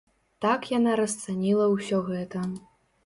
Так 0.45 0.65
яна 0.77 0.95
расцаніла 1.01 1.65
ўсё 1.75 2.01
гэта. 2.09 2.47